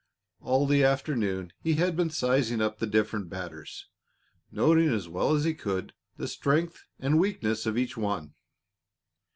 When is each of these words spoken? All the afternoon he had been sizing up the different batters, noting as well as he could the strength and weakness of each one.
All 0.39 0.65
the 0.65 0.83
afternoon 0.83 1.53
he 1.59 1.75
had 1.75 1.95
been 1.95 2.09
sizing 2.09 2.59
up 2.59 2.79
the 2.79 2.87
different 2.87 3.29
batters, 3.29 3.85
noting 4.49 4.89
as 4.89 5.07
well 5.07 5.35
as 5.35 5.43
he 5.43 5.53
could 5.53 5.93
the 6.17 6.27
strength 6.27 6.87
and 6.99 7.19
weakness 7.19 7.67
of 7.67 7.77
each 7.77 7.95
one. 7.97 8.33